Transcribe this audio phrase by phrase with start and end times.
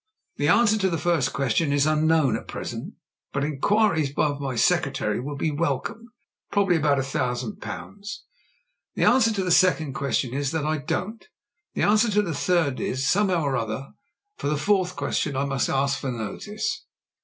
[0.37, 2.95] "The answer to the first question is unknown at pres^ ent,
[3.31, 6.07] but inquiries of my secretary will be welcomed—
[6.51, 8.23] probably about a thousand pounds.
[8.95, 11.23] The answer to the second question is that I don't
[11.75, 13.93] The answer to the third is— somehow; and
[14.37, 16.83] for the fourth question I must ask for notice."